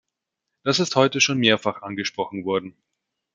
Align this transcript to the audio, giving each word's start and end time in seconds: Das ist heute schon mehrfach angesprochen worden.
Das 0.63 0.79
ist 0.79 0.95
heute 0.95 1.21
schon 1.21 1.37
mehrfach 1.37 1.83
angesprochen 1.83 2.43
worden. 2.43 2.75